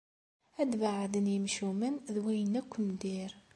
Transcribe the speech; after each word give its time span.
Ad 0.61 0.71
beɛden 0.81 1.31
yimcumen 1.33 1.95
d 2.13 2.15
wayen 2.23 2.59
akk 2.61 2.71
n 2.85 2.87
dir. 3.01 3.31